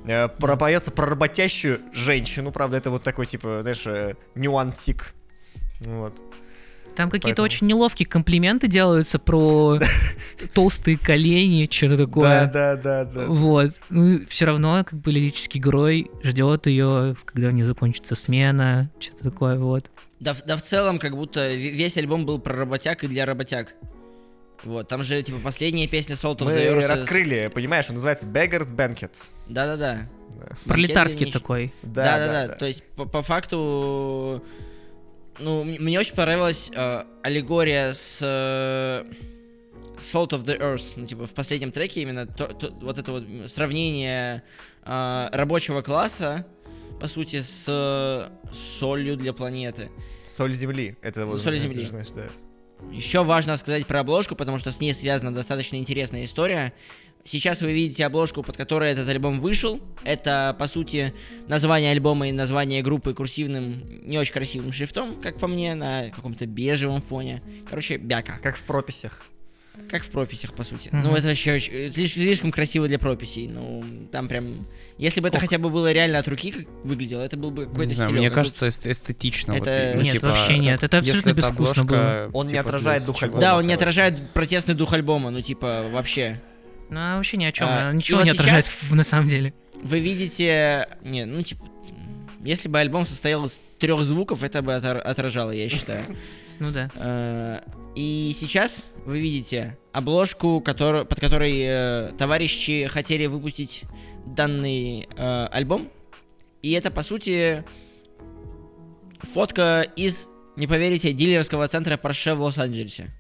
э, 0.07 0.29
про, 0.29 0.57
поется 0.57 0.91
про 0.91 1.07
работящую 1.07 1.81
женщину, 1.93 2.53
правда, 2.53 2.77
это 2.77 2.91
вот 2.91 3.03
такой, 3.03 3.27
типа, 3.27 3.61
знаешь, 3.63 3.87
э, 3.87 4.15
нюансик. 4.35 5.15
Вот. 5.81 6.21
Там 6.97 7.11
какие-то 7.11 7.43
Поэтому- 7.43 7.45
очень 7.47 7.67
неловкие 7.67 8.07
комплименты 8.07 8.69
делаются 8.69 9.19
про 9.19 9.79
толстые 10.53 10.97
колени, 10.97 11.69
что-то 11.71 11.97
такое. 12.07 12.47
да, 12.53 12.77
да, 12.77 13.05
да. 13.05 13.27
Вот. 13.27 13.71
Ну, 13.91 14.21
все 14.29 14.45
равно, 14.47 14.85
как 14.85 15.01
бы, 15.01 15.11
лирический 15.11 15.61
герой 15.61 16.11
ждет 16.23 16.67
ее, 16.67 17.17
когда 17.25 17.49
у 17.49 17.51
нее 17.51 17.65
закончится 17.65 18.15
смена, 18.15 18.91
что-то 19.01 19.25
такое, 19.25 19.59
вот. 19.59 19.91
Да, 20.21 20.33
в- 20.35 20.45
да 20.45 20.57
в 20.57 20.63
целом, 20.63 20.99
как 20.99 21.17
будто 21.17 21.51
ве- 21.51 21.71
весь 21.71 21.97
альбом 21.97 22.25
был 22.27 22.39
про 22.39 22.55
работяг 22.57 23.03
и 23.05 23.09
для 23.09 23.27
работяг. 23.27 23.75
Вот, 24.63 24.89
там 24.89 25.03
же, 25.03 25.21
типа, 25.23 25.39
последняя 25.43 25.87
песня 25.87 26.15
Salt 26.15 26.39
of 26.39 26.45
Мы 26.47 26.53
the 26.53 26.79
Earth. 26.79 26.87
раскрыли, 26.87 27.51
понимаешь, 27.53 27.87
он 27.89 27.97
называется 27.97 28.27
Beggars 28.27 28.75
Banquet. 28.75 29.11
Да-да-да. 29.49 29.99
Пролетарский 30.65 31.31
такой. 31.31 31.73
Да-да-да, 31.83 32.55
то 32.55 32.67
есть 32.67 32.83
по, 32.97 33.05
по 33.05 33.23
факту, 33.23 34.43
ну, 35.39 35.65
мне 35.65 35.99
очень 35.99 36.15
понравилась 36.15 36.71
э, 36.75 37.05
аллегория 37.23 37.93
с 37.93 38.19
э, 38.21 39.05
Salt 39.99 40.31
of 40.31 40.45
the 40.45 40.59
Earth, 40.61 40.93
ну, 40.97 41.07
типа, 41.07 41.27
в 41.27 41.35
последнем 41.35 41.73
треке 41.73 42.03
именно 42.03 42.27
то- 42.27 42.47
то- 42.49 42.71
вот 42.81 42.99
это 42.99 43.13
вот 43.13 43.25
сравнение 43.49 44.43
э, 44.85 45.29
рабочего 45.33 45.83
класса, 45.83 46.47
по 47.01 47.09
сути, 47.09 47.41
с 47.43 47.65
э, 47.69 48.29
солью 48.79 49.17
для 49.17 49.33
планеты. 49.33 49.91
Соль 50.37 50.53
земли. 50.53 50.97
Это 51.03 51.27
вот, 51.27 51.41
Соль 51.41 51.59
земли. 51.59 51.83
же, 51.83 51.89
знаешь, 51.91 52.11
да. 52.11 52.29
Еще 52.93 53.25
важно 53.25 53.57
сказать 53.57 53.87
про 53.87 54.01
обложку, 54.01 54.37
потому 54.37 54.59
что 54.59 54.71
с 54.71 54.81
ней 54.81 54.95
связана 54.95 55.33
достаточно 55.33 55.77
интересная 55.77 56.25
история. 56.25 56.73
Сейчас 57.27 57.63
вы 57.63 57.73
видите 57.73 58.05
обложку, 58.05 58.43
под 58.43 58.57
которой 58.57 58.93
этот 58.93 59.09
альбом 59.09 59.41
вышел. 59.41 59.81
Это, 60.05 60.55
по 60.59 60.67
сути, 60.67 61.15
название 61.49 61.93
альбома 61.93 62.29
и 62.29 62.33
название 62.33 62.83
группы 62.83 63.15
курсивным, 63.15 63.83
не 64.07 64.19
очень 64.19 64.35
красивым 64.35 64.73
шрифтом, 64.73 65.21
как 65.21 65.39
по 65.39 65.47
мне, 65.47 65.75
на 65.75 66.11
каком-то 66.11 66.47
бежевом 66.47 67.01
фоне. 67.01 67.43
Короче, 67.69 67.97
бяка. 67.97 68.39
Как 68.43 68.57
в 68.57 68.63
прописях. 68.65 69.23
Как 69.91 70.03
в 70.03 70.11
прописях, 70.11 70.53
по 70.55 70.65
сути. 70.65 70.89
Мгм. 70.93 71.03
Ну, 71.03 71.15
это 71.17 71.29
вообще 71.29 71.55
очень- 71.55 71.73
слиш- 71.89 72.15
слишком 72.15 72.51
красиво 72.53 72.89
для 72.89 72.99
прописей. 72.99 73.49
Ну, 73.49 73.85
там 74.11 74.29
прям... 74.29 74.67
Если 74.99 75.21
бы 75.21 75.29
это 75.29 75.37
Ок. 75.39 75.43
хотя 75.43 75.59
бы 75.59 75.69
было 75.71 75.93
реально 75.93 76.19
от 76.21 76.29
руки 76.29 76.53
как 76.53 76.65
выглядело, 76.85 77.23
это 77.23 77.37
был 77.37 77.51
бы 77.51 77.65
какой-то 77.67 77.87
Не 77.89 77.95
знаю, 77.95 78.09
стилёк, 78.11 78.21
мне 78.21 78.31
кажется, 78.31 78.67
эст- 78.67 78.87
эстетично. 78.91 79.55
вот 79.55 79.67
Это- 79.67 79.93
и- 79.93 79.95
ну, 79.97 80.03
Нет, 80.03 80.13
типа, 80.13 80.29
вообще 80.29 80.59
нет, 80.59 80.83
это 80.83 80.99
абсолютно 80.99 81.33
безвкусно 81.33 81.83
обложка, 81.83 82.31
Он 82.33 82.47
не 82.47 82.51
типа, 82.51 82.61
отражает 82.63 83.03
для 83.03 83.07
дух 83.07 83.23
альбома. 83.23 83.41
Да, 83.41 83.57
он 83.59 83.67
не 83.67 83.73
отражает 83.75 84.31
протестный 84.31 84.75
дух 84.75 84.93
альбома, 84.93 85.31
ну, 85.31 85.43
типа, 85.43 85.87
вообще. 85.93 86.41
Ну, 86.91 86.97
а 87.01 87.17
вообще 87.17 87.37
ни 87.37 87.45
о 87.45 87.53
чем. 87.53 87.67
А, 87.69 87.93
ничего 87.93 88.19
вот 88.19 88.25
не 88.25 88.31
отражает 88.31 88.67
на 88.91 89.05
самом 89.05 89.29
деле. 89.29 89.53
Вы 89.83 90.01
видите... 90.01 90.89
Не, 91.03 91.25
ну, 91.25 91.43
типа... 91.43 91.65
Если 92.43 92.69
бы 92.69 92.79
альбом 92.79 93.07
состоял 93.07 93.45
из 93.47 93.59
трех 93.79 94.03
звуков, 94.05 94.43
это 94.43 94.61
бы 94.63 94.73
отор- 94.73 94.99
отражало, 94.99 95.51
я 95.51 95.69
считаю. 95.69 96.05
Ну 96.59 96.71
да. 96.71 96.91
Э, 97.95 97.99
И 98.01 98.33
сейчас 98.39 98.87
вы 99.05 99.21
видите 99.21 99.79
обложку, 99.93 100.61
которую, 100.61 101.07
под 101.07 101.21
которой 101.21 101.61
э, 101.63 102.13
товарищи 102.19 102.87
хотели 102.87 103.27
выпустить 103.27 103.85
данный 104.27 105.09
э, 105.17 105.47
альбом. 105.47 105.91
И 106.63 106.73
это, 106.73 106.91
по 106.91 107.03
сути, 107.03 107.65
фотка 109.21 109.87
из, 109.97 110.29
не 110.57 110.67
поверите, 110.67 111.13
дилерского 111.13 111.69
центра 111.69 111.97
Porsche 111.97 112.35
в 112.35 112.41
Лос-Анджелесе. 112.41 113.11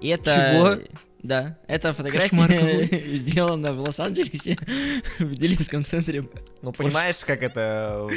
И 0.00 0.08
это... 0.08 0.78
Чего? 0.80 0.98
Да, 1.22 1.58
эта 1.68 1.94
фотография 1.94 3.16
сделана 3.16 3.72
в 3.72 3.80
Лос-Анджелесе, 3.80 4.58
в 5.18 5.34
дилерском 5.34 5.82
центре. 5.82 6.28
Ну, 6.60 6.72
понимаешь, 6.72 7.16
как 7.26 7.42
это... 7.42 8.10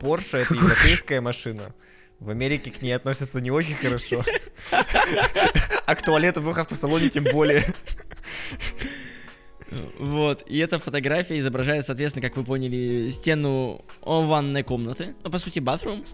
Porsche— 0.00 0.38
это 0.42 0.54
европейская 0.54 1.20
машина. 1.20 1.74
В 2.24 2.30
Америке 2.30 2.70
к 2.70 2.80
ней 2.80 2.92
относятся 2.92 3.40
не 3.42 3.50
очень 3.50 3.74
хорошо. 3.74 4.24
А 5.86 5.94
к 5.94 6.02
туалету 6.02 6.40
в 6.40 6.48
их 6.50 6.56
автосалоне 6.56 7.10
тем 7.10 7.24
более. 7.24 7.62
Вот, 9.98 10.42
и 10.48 10.58
эта 10.58 10.78
фотография 10.78 11.38
изображает, 11.38 11.84
соответственно, 11.84 12.26
как 12.26 12.36
вы 12.38 12.44
поняли, 12.44 13.10
стену 13.10 13.84
ванной 14.02 14.62
комнаты, 14.62 15.14
ну, 15.22 15.30
по 15.30 15.38
сути, 15.38 15.58
bathroom. 15.58 16.06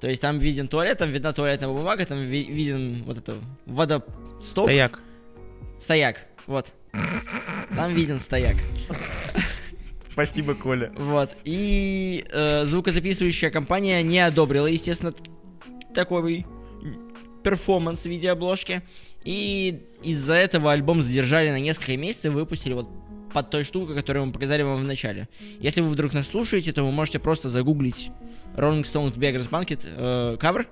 То 0.00 0.08
есть 0.08 0.20
там 0.22 0.38
виден 0.38 0.68
туалет, 0.68 0.98
там 0.98 1.10
видна 1.10 1.32
туалетная 1.32 1.68
бумага, 1.68 2.06
там 2.06 2.18
ви- 2.24 2.44
виден 2.44 3.02
вот 3.04 3.18
это 3.18 3.40
водосток. 3.66 4.64
Стояк. 4.66 5.00
Стояк, 5.80 6.26
вот. 6.46 6.72
Там 7.74 7.94
виден 7.94 8.20
стояк. 8.20 8.56
Спасибо, 10.12 10.54
Коля. 10.54 10.92
Вот. 10.96 11.30
И 11.44 12.24
э, 12.30 12.66
звукозаписывающая 12.66 13.50
компания 13.50 14.02
не 14.02 14.18
одобрила, 14.20 14.66
естественно, 14.66 15.12
такой 15.94 16.46
перформанс 17.42 18.02
в 18.02 18.06
виде 18.06 18.30
обложки. 18.30 18.82
И 19.24 19.82
из-за 20.02 20.34
этого 20.34 20.72
альбом 20.72 21.02
задержали 21.02 21.50
на 21.50 21.60
несколько 21.60 21.96
месяцев 21.96 22.32
и 22.32 22.36
выпустили 22.36 22.74
вот 22.74 22.88
под 23.32 23.50
той 23.50 23.62
штукой, 23.62 23.94
которую 23.94 24.26
мы 24.26 24.32
показали 24.32 24.62
вам 24.62 24.80
в 24.80 24.84
начале. 24.84 25.28
Если 25.60 25.80
вы 25.80 25.88
вдруг 25.88 26.12
нас 26.12 26.26
слушаете, 26.26 26.72
то 26.72 26.82
вы 26.82 26.90
можете 26.90 27.18
просто 27.18 27.48
загуглить 27.48 28.10
Rolling 28.56 28.82
Stones 28.82 29.14
Beggars 29.14 29.48
Banquet 29.48 29.84
э, 29.84 30.36
cover 30.40 30.66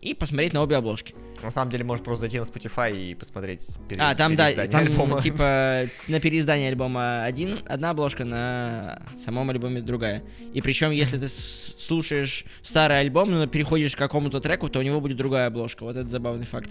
и 0.00 0.14
посмотреть 0.14 0.52
на 0.52 0.62
обе 0.62 0.76
обложки. 0.76 1.14
На 1.42 1.50
самом 1.50 1.70
деле, 1.70 1.84
можешь 1.84 2.04
просто 2.04 2.20
зайти 2.20 2.38
на 2.38 2.44
Spotify 2.44 2.96
и 2.96 3.14
посмотреть 3.14 3.76
пере- 3.88 4.00
А, 4.00 4.14
там, 4.14 4.34
да, 4.34 4.46
переиздание 4.46 4.72
там, 4.72 4.80
альбома. 4.86 5.20
типа, 5.20 5.82
на 6.08 6.20
переиздании 6.20 6.68
альбома 6.68 7.24
один, 7.24 7.58
одна 7.66 7.90
обложка, 7.90 8.24
на 8.24 9.02
самом 9.18 9.50
альбоме 9.50 9.82
другая. 9.82 10.22
И 10.54 10.62
причем, 10.62 10.90
если 10.90 11.18
ты 11.18 11.28
слушаешь 11.28 12.44
старый 12.62 13.00
альбом, 13.00 13.30
но 13.30 13.46
переходишь 13.46 13.94
к 13.94 13.98
какому-то 13.98 14.40
треку, 14.40 14.68
то 14.68 14.78
у 14.78 14.82
него 14.82 15.00
будет 15.00 15.16
другая 15.16 15.48
обложка. 15.48 15.84
Вот 15.84 15.96
это 15.96 16.08
забавный 16.08 16.46
факт. 16.46 16.70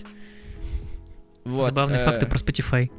Вот, 1.43 1.65
Забавные 1.65 1.99
э, 1.99 2.05
факты 2.05 2.25
про 2.25 2.37
Spotify. 2.37 2.89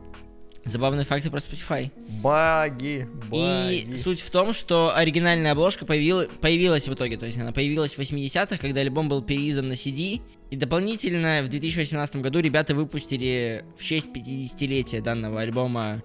Забавные 0.65 1.05
факты 1.05 1.31
про 1.31 1.39
Spotify. 1.39 1.91
Баги, 2.23 3.07
И 3.31 3.85
баги. 3.85 3.95
суть 4.03 4.21
в 4.21 4.31
том, 4.31 4.55
что 4.55 4.97
оригинальная 4.97 5.53
обложка 5.53 5.85
появила- 5.85 6.27
появилась 6.41 6.89
в 6.89 6.95
итоге. 6.95 7.19
То 7.19 7.27
есть 7.27 7.37
она 7.39 7.53
появилась 7.53 7.95
в 7.95 7.99
80-х, 7.99 8.57
когда 8.59 8.81
альбом 8.81 9.09
был 9.11 9.23
переиздан 9.23 9.69
на 9.69 9.75
CD. 9.75 10.23
И 10.51 10.57
дополнительно 10.57 11.43
в 11.45 11.49
2018 11.49 12.17
году 12.23 12.39
ребята 12.41 12.75
выпустили 12.75 13.65
в 13.79 13.85
честь 13.85 14.09
50-летия 14.15 15.03
данного 15.03 15.43
альбома 15.43 16.03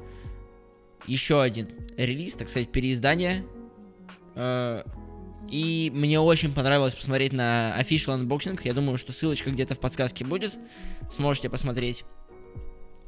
еще 1.07 1.41
один 1.41 1.69
релиз, 1.97 2.33
так 2.33 2.49
сказать, 2.49 2.69
переиздание. 2.71 3.45
Э, 4.35 4.83
И 5.49 5.89
мне 5.95 6.19
очень 6.19 6.53
понравилось 6.53 6.93
посмотреть 6.93 7.33
на 7.33 7.75
official 7.79 8.19
unboxing. 8.19 8.59
Я 8.65 8.73
думаю, 8.75 8.97
что 8.99 9.11
ссылочка 9.13 9.49
где-то 9.49 9.73
в 9.73 9.79
подсказке 9.79 10.23
будет. 10.23 10.53
Сможете 11.09 11.49
посмотреть. 11.49 12.03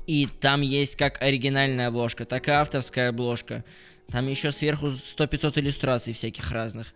И 0.07 0.27
там 0.39 0.61
есть 0.61 0.95
как 0.95 1.21
оригинальная 1.21 1.87
обложка, 1.87 2.25
так 2.25 2.47
и 2.47 2.51
авторская 2.51 3.09
обложка. 3.09 3.63
Там 4.09 4.27
еще 4.27 4.51
сверху 4.51 4.87
100-500 4.87 5.59
иллюстраций 5.59 6.13
всяких 6.13 6.51
разных. 6.51 6.93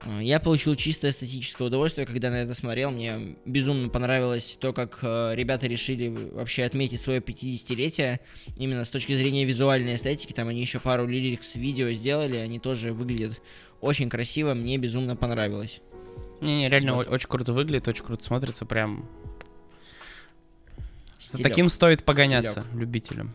А, 0.00 0.22
Я 0.22 0.38
получил 0.38 0.76
чисто 0.76 1.08
эстетическое 1.10 1.66
удовольствие, 1.66 2.06
когда 2.06 2.30
на 2.30 2.36
это 2.36 2.54
смотрел. 2.54 2.90
Мне 2.92 3.36
безумно 3.44 3.88
понравилось 3.88 4.56
то, 4.60 4.72
как 4.72 5.00
э, 5.02 5.32
ребята 5.34 5.66
решили 5.66 6.08
вообще 6.08 6.64
отметить 6.64 7.00
свое 7.00 7.20
50-летие. 7.20 8.20
Именно 8.56 8.84
с 8.84 8.90
точки 8.90 9.16
зрения 9.16 9.44
визуальной 9.44 9.96
эстетики. 9.96 10.32
Там 10.32 10.48
они 10.48 10.60
еще 10.60 10.78
пару 10.78 11.06
лирикс 11.06 11.56
видео 11.56 11.90
сделали. 11.90 12.36
Они 12.36 12.60
тоже 12.60 12.92
выглядят 12.92 13.40
очень 13.80 14.08
красиво. 14.08 14.54
Мне 14.54 14.76
безумно 14.78 15.16
понравилось. 15.16 15.80
Не-не, 16.40 16.68
реально 16.68 16.94
Вот. 16.94 17.08
очень 17.08 17.28
круто 17.28 17.52
выглядит, 17.52 17.88
очень 17.88 18.04
круто 18.04 18.22
смотрится, 18.22 18.64
прям... 18.66 19.08
За 21.18 21.28
Стилёк. 21.38 21.42
таким 21.50 21.68
стоит 21.68 22.04
погоняться 22.04 22.64
любителям. 22.74 23.32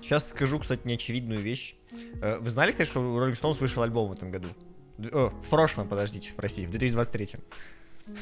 Сейчас 0.00 0.28
скажу, 0.30 0.58
кстати, 0.58 0.80
неочевидную 0.84 1.40
вещь. 1.42 1.74
Э, 2.22 2.38
Вы 2.40 2.48
знали, 2.50 2.70
кстати, 2.70 2.88
что 2.88 3.00
у 3.00 3.18
Rolling 3.18 3.38
Stones 3.38 3.58
вышел 3.58 3.82
альбом 3.82 4.08
в 4.08 4.12
этом 4.12 4.30
году? 4.30 4.48
Д- 4.96 5.10
о, 5.12 5.28
в 5.30 5.46
прошлом, 5.48 5.86
подождите, 5.88 6.32
в 6.34 6.38
России, 6.38 6.64
в 6.66 6.70
2023. 6.70 7.34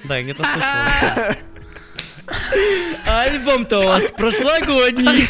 Да, 0.04 0.16
я 0.16 0.22
где-то 0.24 0.42
слышал. 0.42 1.42
А 3.06 3.22
альбом-то 3.22 3.80
у 3.80 3.84
вас 3.84 4.04
прошлогодний. 4.16 5.26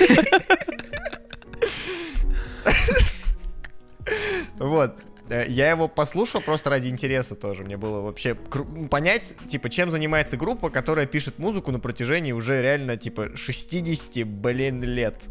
Вот. 4.59 4.97
Э, 5.29 5.45
Я 5.49 5.71
его 5.71 5.89
послушал 5.89 6.41
просто 6.41 6.71
ради 6.71 6.89
интереса 6.89 7.35
тоже. 7.35 7.65
Мне 7.65 7.77
было 7.77 8.01
вообще 8.03 8.31
кру- 8.49 8.89
понять, 8.89 9.35
типа, 9.49 9.69
чем 9.71 9.91
занимается 9.91 10.37
группа, 10.37 10.71
которая 10.71 11.07
пишет 11.07 11.39
музыку 11.39 11.73
на 11.73 11.81
протяжении 11.81 12.33
уже 12.33 12.61
реально, 12.63 12.97
типа, 12.97 13.37
60, 13.37 14.25
блин, 14.25 14.83
лет. 14.83 15.25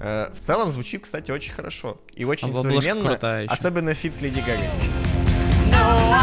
Э, 0.00 0.30
В 0.32 0.38
целом 0.38 0.70
звучит, 0.70 1.02
кстати, 1.02 1.30
очень 1.30 1.52
хорошо. 1.52 2.00
И 2.14 2.24
очень 2.24 2.50
А 2.50 2.54
современно. 2.54 3.44
Особенно 3.48 3.94
фит 3.94 4.14
с 4.14 4.20
Леди 4.20 4.40
Гагой. 4.40 4.68
No. 5.70 6.18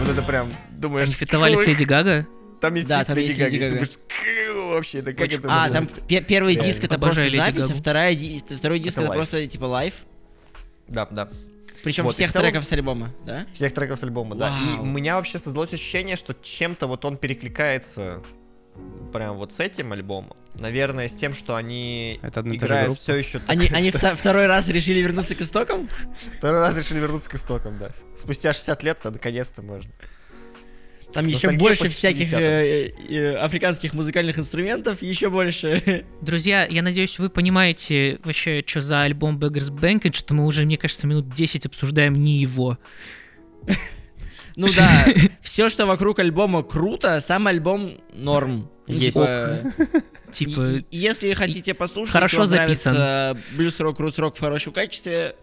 Вот 0.00 0.08
это 0.08 0.22
прям, 0.22 0.48
думаешь... 0.70 1.06
Они 1.08 1.14
фитовали 1.14 1.56
с 1.56 1.60
«Ой, 1.60 1.66
Леди 1.66 1.84
Гага? 1.84 2.26
Там 2.60 2.74
есть 2.74 2.88
Да, 2.88 3.04
там 3.04 3.16
Леди 3.16 3.28
есть 3.28 3.38
Леди 3.38 3.56
Гагой. 3.56 3.78
Гага. 3.78 3.86
Думаешь, 3.86 3.98
«Кы, 4.08 4.52
вообще, 4.74 4.98
это 4.98 5.12
как 5.12 5.20
Очень- 5.26 5.38
это 5.38 5.48
А, 5.50 5.58
можно 5.60 5.74
там 5.74 5.84
быть?» 5.86 6.02
пе- 6.06 6.20
первый 6.22 6.54
Реально. 6.54 6.70
диск 6.72 6.84
это 6.84 6.94
Обожаю 6.96 7.14
просто 7.30 7.36
Леди 7.36 7.36
запись, 7.46 7.64
а 7.64 7.68
Гагу. 7.68 7.80
вторая 7.80 8.14
ди- 8.14 8.42
второй 8.56 8.78
диск 8.80 8.96
Это 8.98 9.06
это, 9.06 9.14
просто 9.14 9.46
типа 9.46 9.64
лайв. 9.64 9.94
Да, 10.88 11.06
да. 11.10 11.28
Причем 11.84 12.04
Вот, 12.04 12.12
и 12.12 12.14
всех 12.16 12.30
в 12.30 12.32
целом- 12.32 12.46
треков 12.46 12.64
с 12.64 12.72
альбома, 12.72 13.12
да? 13.24 13.46
Всех 13.52 13.72
треков 13.72 13.98
с 13.98 14.02
альбома, 14.02 14.34
да. 14.34 14.48
И 14.48 14.76
Вау. 14.76 14.82
у 14.82 14.86
меня 14.86 15.14
вообще 15.16 15.38
создалось 15.38 15.72
ощущение, 15.72 16.16
что 16.16 16.34
чем-то 16.34 16.88
вот 16.88 17.04
он 17.04 17.16
перекликается 17.16 18.20
прям 19.12 19.36
вот 19.36 19.52
с 19.52 19.60
этим 19.60 19.92
альбомом. 19.92 20.36
Наверное, 20.54 21.08
с 21.08 21.14
тем, 21.14 21.34
что 21.34 21.54
они 21.54 22.18
Это 22.22 22.40
одна 22.40 22.54
и 22.54 22.58
та 22.58 22.66
же 22.66 22.72
играют 22.72 22.86
группа? 22.88 23.00
все 23.00 23.14
еще... 23.16 23.40
Они, 23.46 23.66
они 23.68 23.90
вто- 23.90 24.16
второй 24.16 24.46
раз 24.46 24.68
решили 24.68 24.98
вернуться 25.00 25.36
к 25.36 25.40
истокам? 25.40 25.88
Второй 26.38 26.60
раз 26.60 26.76
решили 26.76 26.98
вернуться 26.98 27.30
к 27.30 27.34
истокам, 27.34 27.78
да. 27.78 27.90
Спустя 28.16 28.52
60 28.52 28.82
лет, 28.82 28.98
то 29.00 29.10
наконец-то 29.12 29.62
можно. 29.62 29.90
Там 31.12 31.26
еще 31.26 31.50
больше 31.52 31.88
всяких 31.88 32.32
60-м. 32.32 32.40
э, 32.42 32.90
э, 33.08 33.36
африканских 33.36 33.94
музыкальных 33.94 34.38
инструментов, 34.38 35.00
еще 35.02 35.30
больше. 35.30 36.04
Друзья, 36.20 36.66
я 36.66 36.82
надеюсь, 36.82 37.18
вы 37.18 37.30
понимаете 37.30 38.18
вообще, 38.24 38.62
что 38.66 38.80
за 38.80 39.02
альбом 39.02 39.38
Beggars 39.38 39.70
Banquet, 39.70 40.14
что 40.14 40.34
мы 40.34 40.44
уже, 40.44 40.64
мне 40.64 40.76
кажется, 40.76 41.06
минут 41.06 41.32
10 41.34 41.66
обсуждаем 41.66 42.14
не 42.14 42.38
его. 42.38 42.78
Ну 44.56 44.68
да, 44.76 45.06
все, 45.40 45.68
что 45.68 45.86
вокруг 45.86 46.18
альбома 46.18 46.62
круто, 46.62 47.20
сам 47.20 47.46
альбом 47.46 47.92
норм. 48.12 48.70
Ну, 48.86 48.94
Есть. 48.94 49.14
типа, 49.14 49.60
Типа, 50.32 50.84
если 50.90 51.32
хотите 51.34 51.74
послушать, 51.74 52.12
хорошо 52.12 52.44
записан. 52.46 52.94
нравится 52.94 53.38
блюз-рок, 53.52 53.98
рус-рок 54.00 54.36
в 54.36 54.40
хорошем 54.40 54.72
качестве, 54.72 55.34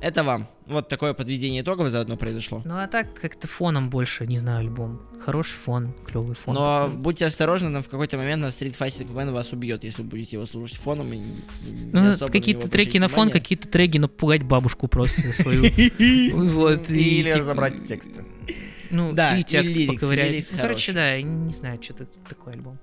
это 0.00 0.24
вам. 0.24 0.48
Вот 0.66 0.88
такое 0.88 1.14
подведение 1.14 1.62
итогов 1.62 1.88
заодно 1.90 2.16
произошло. 2.16 2.62
ну 2.64 2.78
а 2.78 2.86
так 2.86 3.20
как-то 3.20 3.48
фоном 3.48 3.90
больше, 3.90 4.26
не 4.26 4.38
знаю, 4.38 4.60
альбом. 4.60 5.00
Хороший 5.20 5.54
фон, 5.56 5.92
клевый 6.06 6.36
фон. 6.36 6.54
Но 6.54 6.84
такой. 6.86 6.96
будьте 6.98 7.26
осторожны, 7.26 7.72
там 7.72 7.82
в 7.82 7.88
какой-то 7.88 8.16
момент 8.16 8.42
на 8.42 8.46
Street 8.46 8.76
Fighter 8.78 9.12
Man 9.12 9.32
вас 9.32 9.52
убьет, 9.52 9.82
если 9.84 10.02
вы 10.02 10.08
будете 10.08 10.36
его 10.36 10.46
слушать 10.46 10.78
фоном. 10.78 11.12
И 11.12 11.20
Ну, 11.92 12.12
какие-то 12.28 12.68
треки 12.70 12.98
на 12.98 13.08
фон, 13.08 13.24
внимание. 13.24 13.32
какие-то 13.40 13.68
треки 13.68 13.98
напугать 13.98 14.44
бабушку 14.44 14.86
просто 14.88 15.32
свою. 15.32 15.64
Или 15.64 17.24
типа, 17.24 17.38
разобрать 17.38 17.84
тексты. 17.86 18.24
Ну, 18.90 19.12
Да, 19.12 19.36
и 19.36 19.44
текст 19.44 19.74
поковырять. 19.86 20.48
Ну, 20.52 20.58
короче, 20.58 20.92
да, 20.92 21.14
я 21.14 21.22
не 21.22 21.52
знаю, 21.52 21.82
что 21.82 21.94
это 21.94 22.06
такой 22.28 22.54
альбом. 22.54 22.78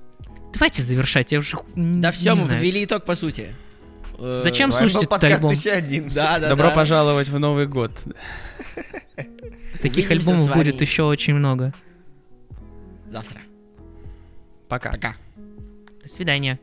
Давайте 0.54 0.82
завершать, 0.84 1.32
я 1.32 1.40
уже 1.40 1.58
Да 1.76 2.12
все, 2.12 2.36
мы 2.36 2.48
подвели 2.48 2.84
итог 2.84 3.06
по 3.06 3.16
сути. 3.16 3.56
Э, 4.18 4.40
Зачем 4.42 4.72
слушать 4.72 4.98
этот 4.98 5.10
подкаст 5.10 5.36
альбом? 5.36 5.52
еще 5.52 5.72
один. 5.72 6.08
Да, 6.10 6.40
да, 6.40 6.50
Добро 6.50 6.70
да. 6.70 6.76
пожаловать 6.76 7.30
в 7.30 7.38
Новый 7.40 7.68
год. 7.68 7.92
Таких 9.82 10.06
Увидимся 10.08 10.32
альбомов 10.32 10.50
вами. 10.50 10.64
будет 10.64 10.82
еще 10.82 11.04
очень 11.04 11.36
много. 11.36 11.74
Завтра. 13.08 13.42
Пока. 14.68 14.92
Пока. 14.92 15.16
До 16.02 16.10
свидания. 16.10 16.60